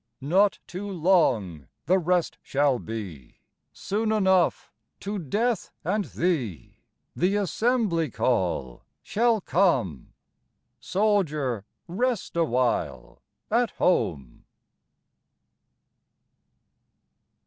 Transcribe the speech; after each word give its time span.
Not 0.23 0.57
too 0.65 0.89
long 0.89 1.67
the 1.85 1.99
rest 1.99 2.39
shall 2.41 2.79
be. 2.79 3.35
Soon 3.71 4.11
enough, 4.11 4.73
to 5.01 5.19
Death 5.19 5.69
and 5.83 6.05
thee, 6.05 6.77
The 7.15 7.35
assembly 7.35 8.09
call 8.09 8.81
shall 9.03 9.41
come. 9.41 10.13
Soldier, 10.79 11.65
rest 11.87 12.35
awhile 12.35 13.21
at 13.51 13.69
home. 13.77 14.45